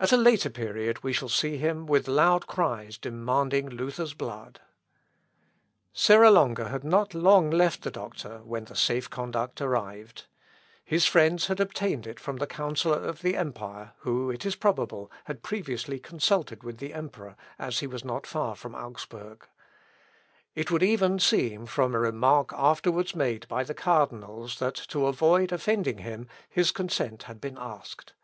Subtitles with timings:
[0.00, 4.58] At a later period, we shall see him with loud cries demanding Luther's blood.
[5.92, 10.26] Serra Longa had not long left the doctor when the safe conduct arrived.
[10.84, 15.08] His friends had obtained it from the counsellor of the empire, who, it is probable,
[15.26, 19.46] had previously consulted with the Emperor, as he was not far from Augsburg.
[20.56, 25.52] It would even seem, from a remark afterwards made by the cardinals that, to avoid
[25.52, 28.14] offending him, his consent had been asked.